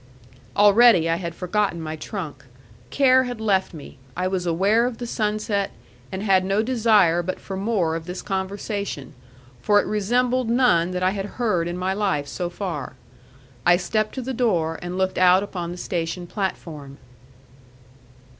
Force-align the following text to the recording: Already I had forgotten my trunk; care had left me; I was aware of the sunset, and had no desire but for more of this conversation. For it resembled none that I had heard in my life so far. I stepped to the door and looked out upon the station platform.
Already 0.57 1.07
I 1.07 1.17
had 1.17 1.35
forgotten 1.35 1.79
my 1.79 1.95
trunk; 1.95 2.45
care 2.89 3.25
had 3.25 3.39
left 3.39 3.71
me; 3.71 3.99
I 4.17 4.27
was 4.27 4.47
aware 4.47 4.87
of 4.87 4.97
the 4.97 5.05
sunset, 5.05 5.69
and 6.11 6.23
had 6.23 6.43
no 6.43 6.63
desire 6.63 7.21
but 7.21 7.39
for 7.39 7.55
more 7.55 7.95
of 7.95 8.07
this 8.07 8.23
conversation. 8.23 9.13
For 9.61 9.79
it 9.79 9.85
resembled 9.85 10.49
none 10.49 10.89
that 10.89 11.03
I 11.03 11.11
had 11.11 11.25
heard 11.37 11.67
in 11.67 11.77
my 11.77 11.93
life 11.93 12.25
so 12.27 12.49
far. 12.49 12.95
I 13.63 13.77
stepped 13.77 14.15
to 14.15 14.23
the 14.23 14.33
door 14.33 14.79
and 14.81 14.97
looked 14.97 15.19
out 15.19 15.43
upon 15.43 15.69
the 15.69 15.77
station 15.77 16.25
platform. 16.25 16.97